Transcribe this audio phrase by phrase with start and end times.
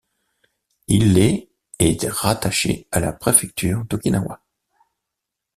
[0.87, 1.47] Il et
[1.79, 4.41] est rattaché à la préfecture d'Okinawa.